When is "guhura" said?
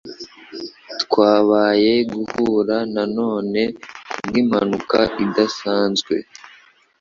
2.13-2.77